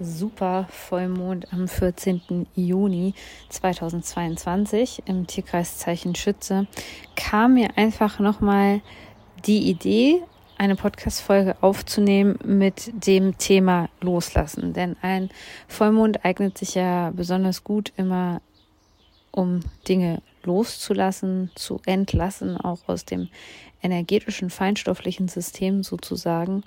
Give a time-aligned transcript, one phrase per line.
[0.00, 2.46] super Vollmond am 14.
[2.54, 3.14] Juni
[3.48, 6.66] 2022 im Tierkreiszeichen Schütze
[7.16, 8.80] kam mir einfach nochmal
[9.46, 10.22] die Idee,
[10.56, 14.72] eine Podcast-Folge aufzunehmen mit dem Thema Loslassen.
[14.72, 15.30] Denn ein
[15.68, 18.40] Vollmond eignet sich ja besonders gut immer,
[19.30, 23.28] um Dinge loszulassen, zu entlassen, auch aus dem
[23.82, 26.62] energetischen, feinstofflichen System sozusagen.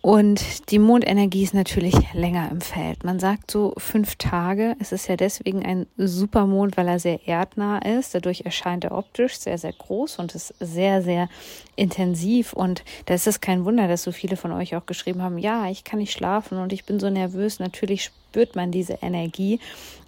[0.00, 3.02] Und die Mondenergie ist natürlich länger im Feld.
[3.02, 4.76] Man sagt so fünf Tage.
[4.78, 8.14] Es ist ja deswegen ein Supermond, weil er sehr erdnah ist.
[8.14, 11.28] Dadurch erscheint er optisch sehr, sehr groß und ist sehr, sehr
[11.74, 12.52] intensiv.
[12.52, 15.68] Und da ist es kein Wunder, dass so viele von euch auch geschrieben haben, ja,
[15.68, 17.58] ich kann nicht schlafen und ich bin so nervös.
[17.58, 19.58] Natürlich spürt man diese Energie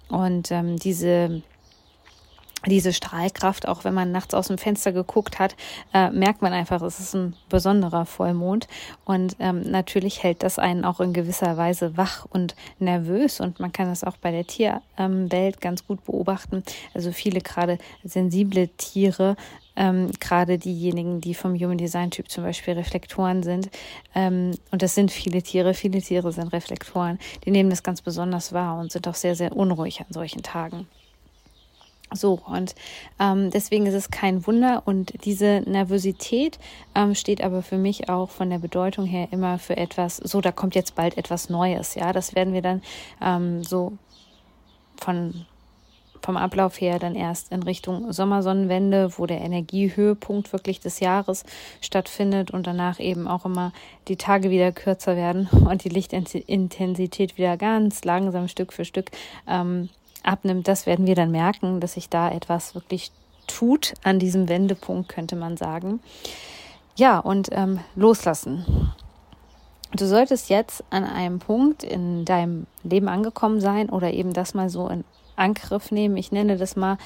[0.07, 1.41] und ähm, diese
[2.65, 5.55] diese Strahlkraft, auch wenn man nachts aus dem Fenster geguckt hat,
[5.93, 8.67] äh, merkt man einfach, es ist ein besonderer Vollmond.
[9.03, 13.39] Und ähm, natürlich hält das einen auch in gewisser Weise wach und nervös.
[13.39, 16.63] Und man kann das auch bei der Tierwelt ähm, ganz gut beobachten.
[16.93, 19.35] Also viele gerade sensible Tiere,
[19.75, 23.69] ähm, gerade diejenigen, die vom Human Design Typ zum Beispiel Reflektoren sind.
[24.13, 27.17] Ähm, und das sind viele Tiere, viele Tiere sind Reflektoren.
[27.45, 30.87] Die nehmen das ganz besonders wahr und sind auch sehr, sehr unruhig an solchen Tagen.
[32.13, 32.75] So, und
[33.19, 34.83] ähm, deswegen ist es kein Wunder.
[34.85, 36.59] Und diese Nervosität
[36.93, 40.51] ähm, steht aber für mich auch von der Bedeutung her immer für etwas, so, da
[40.51, 41.95] kommt jetzt bald etwas Neues.
[41.95, 42.81] Ja, das werden wir dann
[43.21, 43.93] ähm, so
[44.97, 45.45] von
[46.21, 51.43] vom Ablauf her dann erst in Richtung Sommersonnenwende, wo der Energiehöhepunkt wirklich des Jahres
[51.81, 53.73] stattfindet und danach eben auch immer
[54.07, 59.11] die Tage wieder kürzer werden und die Lichtintensität wieder ganz langsam Stück für Stück
[59.47, 59.89] ähm,
[60.23, 63.11] abnimmt, das werden wir dann merken, dass sich da etwas wirklich
[63.47, 65.99] tut an diesem Wendepunkt, könnte man sagen.
[66.95, 68.93] Ja, und ähm, loslassen.
[69.93, 74.69] Du solltest jetzt an einem Punkt in deinem Leben angekommen sein oder eben das mal
[74.69, 75.03] so in
[75.35, 76.15] Angriff nehmen.
[76.17, 76.97] Ich nenne das mal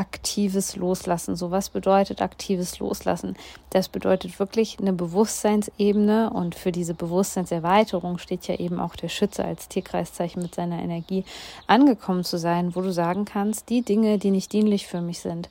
[0.00, 1.36] aktives Loslassen.
[1.36, 3.36] So was bedeutet aktives Loslassen?
[3.68, 9.44] Das bedeutet wirklich eine Bewusstseinsebene und für diese Bewusstseinserweiterung steht ja eben auch der Schütze
[9.44, 11.24] als Tierkreiszeichen mit seiner Energie
[11.66, 15.50] angekommen zu sein, wo du sagen kannst, die Dinge, die nicht dienlich für mich sind,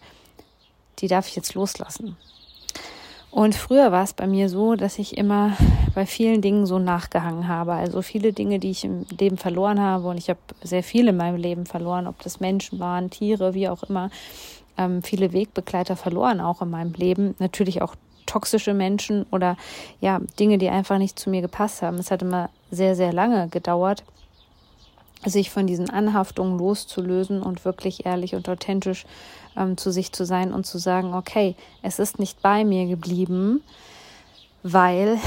[0.97, 2.17] die darf ich jetzt loslassen.
[3.31, 5.55] Und früher war es bei mir so, dass ich immer
[5.93, 7.73] bei vielen Dingen so nachgehangen habe.
[7.73, 10.07] Also viele Dinge, die ich im Leben verloren habe.
[10.07, 13.69] Und ich habe sehr viel in meinem Leben verloren, ob das Menschen waren, Tiere, wie
[13.69, 14.09] auch immer.
[14.77, 17.35] Ähm, viele Wegbegleiter verloren auch in meinem Leben.
[17.37, 17.95] Natürlich auch
[18.25, 19.57] toxische Menschen oder
[20.01, 21.97] ja, Dinge, die einfach nicht zu mir gepasst haben.
[21.97, 24.03] Es hat immer sehr, sehr lange gedauert,
[25.25, 29.05] sich von diesen Anhaftungen loszulösen und wirklich ehrlich und authentisch
[29.57, 33.61] ähm, zu sich zu sein und zu sagen, okay, es ist nicht bei mir geblieben,
[34.63, 35.19] weil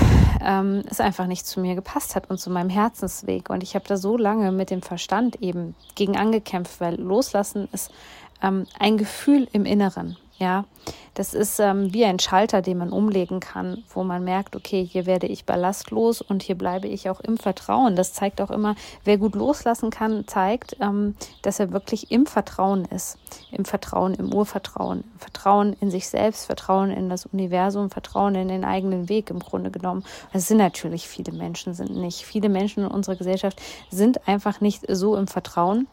[0.45, 3.51] ähm, es einfach nicht zu mir gepasst hat und zu meinem Herzensweg.
[3.51, 7.91] Und ich habe da so lange mit dem Verstand eben gegen angekämpft, weil loslassen ist
[8.43, 10.17] ähm, ein Gefühl im Inneren.
[10.39, 10.65] Ja,
[11.15, 15.05] das ist ähm, wie ein Schalter, den man umlegen kann, wo man merkt, okay, hier
[15.05, 17.97] werde ich ballastlos und hier bleibe ich auch im Vertrauen.
[17.97, 22.87] Das zeigt auch immer, wer gut loslassen kann, zeigt, ähm, dass er wirklich im Vertrauen
[22.87, 23.19] ist.
[23.51, 25.05] Im Vertrauen, im Urvertrauen.
[25.19, 29.71] Vertrauen in sich selbst, Vertrauen in das Universum, Vertrauen in den eigenen Weg im Grunde
[29.71, 30.05] genommen.
[30.33, 32.25] Es sind natürlich viele Menschen, sind nicht.
[32.25, 33.61] Viele Menschen in unserer Gesellschaft
[33.91, 35.87] sind einfach nicht so im Vertrauen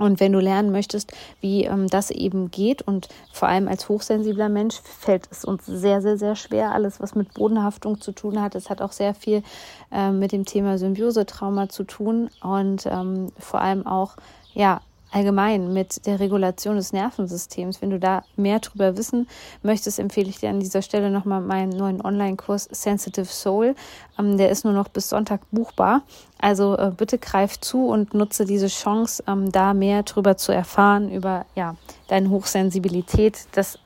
[0.00, 1.12] und wenn du lernen möchtest,
[1.42, 6.00] wie ähm, das eben geht und vor allem als hochsensibler Mensch fällt es uns sehr,
[6.00, 8.54] sehr, sehr schwer, alles, was mit Bodenhaftung zu tun hat.
[8.54, 9.42] Es hat auch sehr viel
[9.92, 14.16] äh, mit dem Thema Symbiosetrauma zu tun und ähm, vor allem auch,
[14.54, 14.80] ja,
[15.12, 17.82] allgemein mit der Regulation des Nervensystems.
[17.82, 19.28] Wenn du da mehr drüber wissen
[19.62, 23.74] möchtest, empfehle ich dir an dieser Stelle nochmal meinen neuen Online-Kurs Sensitive Soul.
[24.18, 26.02] Ähm, der ist nur noch bis Sonntag buchbar.
[26.38, 31.10] Also äh, bitte greif zu und nutze diese Chance, ähm, da mehr drüber zu erfahren,
[31.10, 31.76] über ja,
[32.08, 33.46] deine Hochsensibilität.
[33.52, 33.78] Das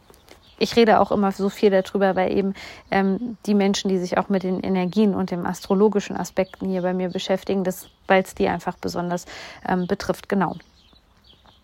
[0.59, 2.55] ich rede auch immer so viel darüber, weil eben
[2.91, 6.95] ähm, die Menschen, die sich auch mit den Energien und den astrologischen Aspekten hier bei
[6.95, 7.65] mir beschäftigen,
[8.07, 9.27] weil es die einfach besonders
[9.69, 10.29] ähm, betrifft.
[10.29, 10.55] Genau.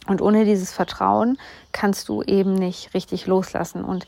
[0.06, 1.38] Und ohne dieses Vertrauen
[1.73, 3.85] kannst du eben nicht richtig loslassen.
[3.85, 4.06] Und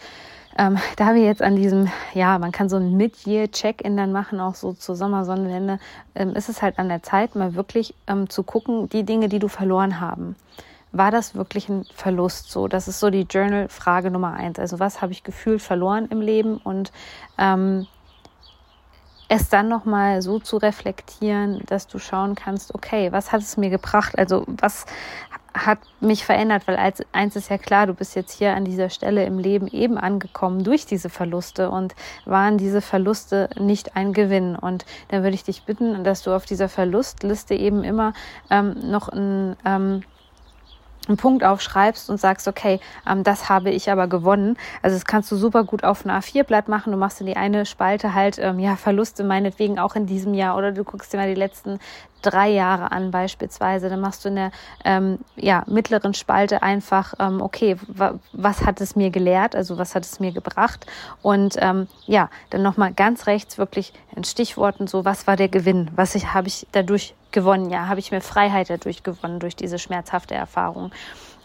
[0.59, 4.55] ähm, da wir jetzt an diesem, ja, man kann so ein Mid-Year-Check-In dann machen, auch
[4.55, 5.79] so zur Sommersonnenwende,
[6.15, 9.39] ähm, ist es halt an der Zeit, mal wirklich ähm, zu gucken, die Dinge, die
[9.39, 10.37] du verloren haben.
[10.93, 12.50] War das wirklich ein Verlust?
[12.50, 14.59] So, das ist so die Journal-Frage Nummer eins.
[14.59, 16.93] Also was habe ich gefühlt verloren im Leben und
[17.39, 17.87] ähm,
[19.29, 23.71] es dann nochmal so zu reflektieren, dass du schauen kannst, okay, was hat es mir
[23.71, 24.19] gebracht?
[24.19, 24.85] Also was
[25.54, 28.90] hat mich verändert, weil als, eins ist ja klar, du bist jetzt hier an dieser
[28.90, 31.94] Stelle im Leben eben angekommen durch diese Verluste und
[32.25, 34.56] waren diese Verluste nicht ein Gewinn.
[34.56, 38.14] Und dann würde ich dich bitten, dass du auf dieser Verlustliste eben immer
[38.50, 40.02] ähm, noch ein ähm,
[41.08, 44.56] einen Punkt aufschreibst und sagst, okay, ähm, das habe ich aber gewonnen.
[44.82, 46.93] Also das kannst du super gut auf ein A4-Blatt machen.
[46.93, 50.56] Du machst in die eine Spalte halt ähm, ja Verluste meinetwegen auch in diesem Jahr
[50.56, 51.78] oder du guckst dir mal die letzten
[52.22, 53.88] drei Jahre an beispielsweise.
[53.90, 54.52] Dann machst du in der
[54.84, 57.76] ähm, ja, mittleren Spalte einfach, ähm, okay,
[58.32, 60.87] was hat es mir gelehrt, also was hat es mir gebracht
[61.20, 65.90] und ähm, ja, dann nochmal ganz rechts wirklich in Stichworten so, was war der Gewinn,
[65.96, 69.79] was ich, habe ich dadurch gewonnen, ja, habe ich mir Freiheit dadurch gewonnen, durch diese
[69.79, 70.93] schmerzhafte Erfahrung.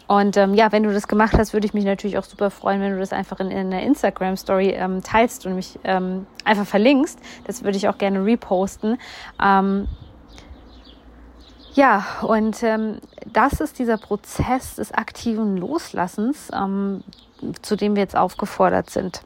[0.06, 2.80] Und ähm, ja, wenn du das gemacht hast, würde ich mich natürlich auch super freuen,
[2.80, 7.18] wenn du das einfach in, in einer Instagram-Story ähm, teilst und mich ähm, einfach verlinkst.
[7.46, 8.98] Das würde ich auch gerne reposten.
[9.42, 9.86] Ähm,
[11.74, 17.04] ja, und ähm, das ist dieser Prozess des aktiven Loslassens, ähm,
[17.60, 19.22] zu dem wir jetzt aufgefordert sind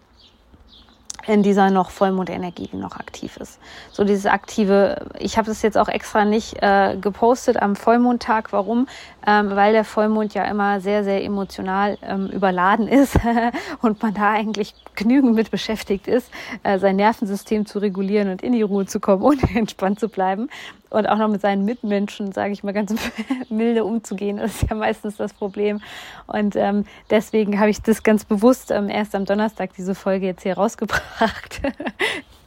[1.27, 3.59] in dieser noch Vollmondenergie, noch aktiv ist.
[3.91, 8.53] So dieses aktive, ich habe das jetzt auch extra nicht äh, gepostet am Vollmondtag.
[8.53, 8.89] Warum?
[9.27, 13.19] Ähm, weil der Vollmond ja immer sehr, sehr emotional ähm, überladen ist
[13.83, 16.31] und man da eigentlich genügend mit beschäftigt ist,
[16.63, 20.49] äh, sein Nervensystem zu regulieren und in die Ruhe zu kommen und entspannt zu bleiben
[20.93, 22.95] und auch noch mit seinen Mitmenschen, sage ich mal ganz
[23.49, 24.39] milde umzugehen.
[24.39, 25.81] Ist ja meistens das Problem.
[26.27, 30.43] Und ähm, deswegen habe ich das ganz bewusst ähm, erst am Donnerstag diese Folge jetzt
[30.43, 31.63] hier rausgebracht.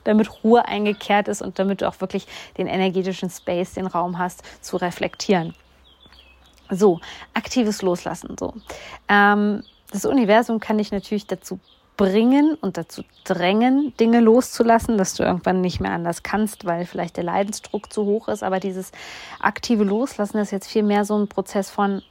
[0.04, 2.28] damit Ruhe eingekehrt ist und damit du auch wirklich
[2.60, 5.56] den energetischen Space, den Raum hast, zu reflektieren.
[6.70, 7.00] So,
[7.34, 8.36] aktives Loslassen.
[8.40, 8.54] So,
[9.10, 11.60] ähm, das Universum kann dich natürlich dazu
[11.98, 17.18] bringen und dazu drängen, Dinge loszulassen, dass du irgendwann nicht mehr anders kannst, weil vielleicht
[17.18, 18.44] der Leidensdruck zu hoch ist.
[18.44, 18.92] Aber dieses
[19.40, 22.02] aktive Loslassen ist jetzt viel mehr so ein Prozess von,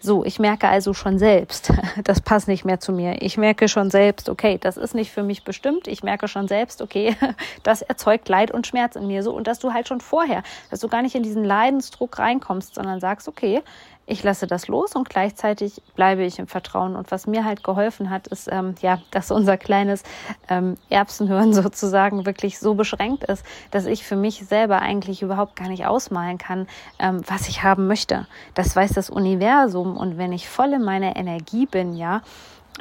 [0.00, 1.72] so, ich merke also schon selbst,
[2.04, 3.22] das passt nicht mehr zu mir.
[3.22, 5.86] Ich merke schon selbst, okay, das ist nicht für mich bestimmt.
[5.86, 7.16] Ich merke schon selbst, okay,
[7.62, 9.22] das erzeugt Leid und Schmerz in mir.
[9.22, 12.74] So, und dass du halt schon vorher, dass du gar nicht in diesen Leidensdruck reinkommst,
[12.74, 13.62] sondern sagst, okay,
[14.10, 16.96] ich lasse das los und gleichzeitig bleibe ich im Vertrauen.
[16.96, 20.02] Und was mir halt geholfen hat, ist, ähm, ja, dass unser kleines
[20.48, 25.68] ähm, Erbsenhirn sozusagen wirklich so beschränkt ist, dass ich für mich selber eigentlich überhaupt gar
[25.68, 26.66] nicht ausmalen kann,
[26.98, 28.26] ähm, was ich haben möchte.
[28.54, 29.89] Das weiß das Universum.
[29.96, 32.22] Und wenn ich voll in meiner Energie bin, ja,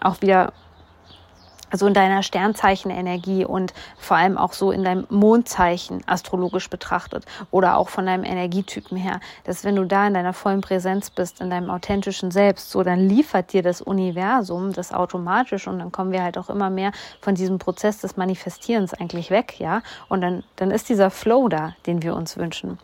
[0.02, 0.54] auch wieder
[1.70, 7.78] also in deiner Sternzeichenenergie und vor allem auch so in deinem Mondzeichen astrologisch betrachtet oder
[7.78, 11.50] auch von deinem Energietypen her, dass wenn du da in deiner vollen Präsenz bist, in
[11.50, 16.24] deinem authentischen Selbst, so dann liefert dir das Universum das automatisch und dann kommen wir
[16.24, 16.92] halt auch immer mehr
[17.22, 21.76] von diesem Prozess des Manifestierens eigentlich weg, ja, und dann dann ist dieser Flow da,
[21.86, 22.80] den wir uns wünschen.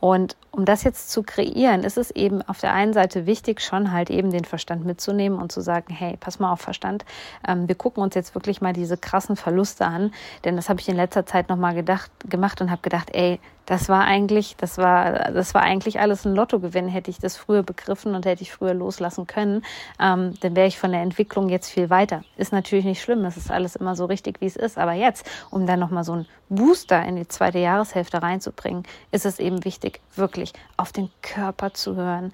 [0.00, 3.92] Und um das jetzt zu kreieren, ist es eben auf der einen Seite wichtig, schon
[3.92, 7.04] halt eben den Verstand mitzunehmen und zu sagen, hey, pass mal auf Verstand,
[7.46, 10.12] ähm, wir gucken uns jetzt wirklich mal diese krassen Verluste an,
[10.44, 11.84] denn das habe ich in letzter Zeit nochmal
[12.28, 13.38] gemacht und habe gedacht, ey,
[13.70, 16.88] das war eigentlich, das war, das war eigentlich alles ein Lottogewinn.
[16.88, 19.64] Hätte ich das früher begriffen und hätte ich früher loslassen können,
[20.00, 22.24] ähm, dann wäre ich von der Entwicklung jetzt viel weiter.
[22.36, 24.76] Ist natürlich nicht schlimm, es ist alles immer so richtig, wie es ist.
[24.76, 29.38] Aber jetzt, um dann nochmal so einen Booster in die zweite Jahreshälfte reinzubringen, ist es
[29.38, 32.32] eben wichtig, wirklich auf den Körper zu hören,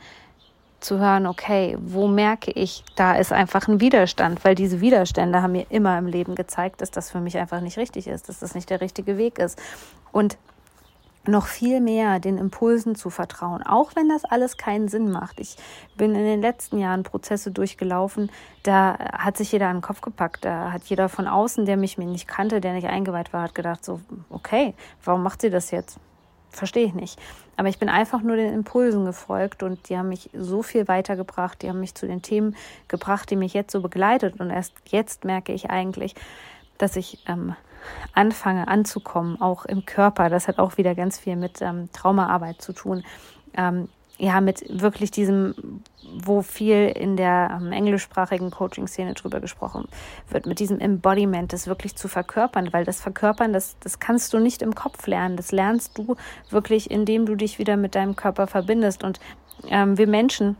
[0.80, 5.52] zu hören, okay, wo merke ich, da ist einfach ein Widerstand, weil diese Widerstände haben
[5.52, 8.54] mir immer im Leben gezeigt, dass das für mich einfach nicht richtig ist, dass das
[8.54, 9.60] nicht der richtige Weg ist.
[10.12, 10.38] Und
[11.28, 15.40] noch viel mehr den Impulsen zu vertrauen, auch wenn das alles keinen Sinn macht.
[15.40, 15.56] Ich
[15.96, 18.30] bin in den letzten Jahren Prozesse durchgelaufen,
[18.62, 21.98] da hat sich jeder an den Kopf gepackt, da hat jeder von außen, der mich
[21.98, 25.98] nicht kannte, der nicht eingeweiht war, hat gedacht so, okay, warum macht sie das jetzt?
[26.50, 27.18] Verstehe ich nicht.
[27.56, 31.62] Aber ich bin einfach nur den Impulsen gefolgt und die haben mich so viel weitergebracht,
[31.62, 32.56] die haben mich zu den Themen
[32.88, 36.14] gebracht, die mich jetzt so begleitet und erst jetzt merke ich eigentlich,
[36.78, 37.54] dass ich ähm,
[38.12, 40.28] anfange anzukommen, auch im Körper.
[40.28, 43.04] Das hat auch wieder ganz viel mit ähm, Traumaarbeit zu tun.
[43.56, 45.82] Ähm, ja, mit wirklich diesem,
[46.24, 49.88] wo viel in der ähm, englischsprachigen Coaching-Szene drüber gesprochen
[50.30, 54.38] wird, mit diesem Embodiment, das wirklich zu verkörpern, weil das Verkörpern, das, das kannst du
[54.38, 55.36] nicht im Kopf lernen.
[55.36, 56.16] Das lernst du
[56.48, 59.04] wirklich, indem du dich wieder mit deinem Körper verbindest.
[59.04, 59.20] Und
[59.68, 60.56] ähm, wir Menschen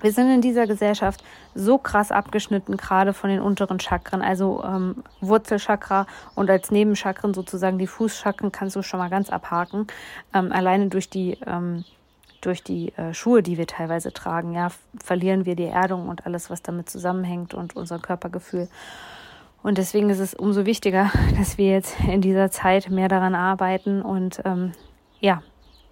[0.00, 1.24] wir sind in dieser Gesellschaft
[1.54, 7.78] so krass abgeschnitten, gerade von den unteren Chakren, also ähm, Wurzelchakra und als Nebenchakren sozusagen
[7.78, 9.86] die Fußchakren kannst du schon mal ganz abhaken.
[10.34, 11.84] Ähm, alleine durch die, ähm,
[12.40, 14.68] durch die äh, Schuhe, die wir teilweise tragen, ja,
[15.02, 18.68] verlieren wir die Erdung und alles, was damit zusammenhängt und unser Körpergefühl.
[19.62, 24.02] Und deswegen ist es umso wichtiger, dass wir jetzt in dieser Zeit mehr daran arbeiten
[24.02, 24.72] und ähm,
[25.20, 25.42] ja,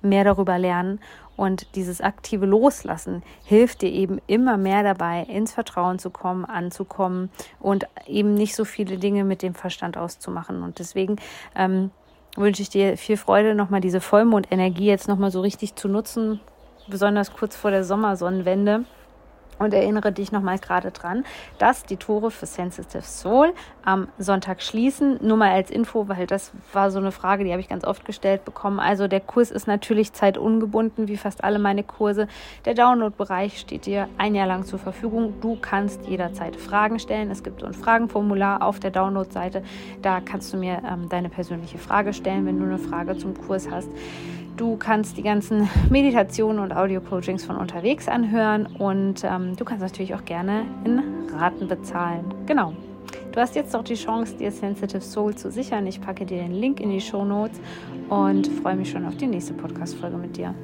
[0.08, 1.00] mehr darüber lernen
[1.36, 7.30] und dieses aktive Loslassen hilft dir eben immer mehr dabei, ins Vertrauen zu kommen, anzukommen
[7.60, 10.62] und eben nicht so viele Dinge mit dem Verstand auszumachen.
[10.62, 11.16] Und deswegen
[11.54, 11.90] ähm,
[12.36, 16.40] wünsche ich dir viel Freude, nochmal diese Vollmondenergie jetzt nochmal so richtig zu nutzen,
[16.88, 18.84] besonders kurz vor der Sommersonnenwende
[19.58, 21.24] und erinnere dich nochmal gerade dran,
[21.58, 23.52] dass die Tore für Sensitive Soul
[23.84, 25.18] am Sonntag schließen.
[25.22, 28.04] Nur mal als Info, weil das war so eine Frage, die habe ich ganz oft
[28.04, 28.80] gestellt bekommen.
[28.80, 32.28] Also der Kurs ist natürlich zeitungebunden, wie fast alle meine Kurse.
[32.64, 35.34] Der Download-Bereich steht dir ein Jahr lang zur Verfügung.
[35.40, 37.30] Du kannst jederzeit Fragen stellen.
[37.30, 39.62] Es gibt so ein Fragenformular auf der Download-Seite.
[40.02, 43.70] Da kannst du mir ähm, deine persönliche Frage stellen, wenn du eine Frage zum Kurs
[43.70, 43.88] hast.
[44.56, 50.14] Du kannst die ganzen Meditationen und Audio-Coachings von unterwegs anhören und ähm, du kannst natürlich
[50.14, 51.02] auch gerne in
[51.34, 52.24] Raten bezahlen.
[52.46, 52.72] Genau.
[53.32, 55.86] Du hast jetzt auch die Chance, dir Sensitive Soul zu sichern.
[55.86, 57.60] Ich packe dir den Link in die Show Notes
[58.08, 60.54] und freue mich schon auf die nächste Podcast-Folge mit dir.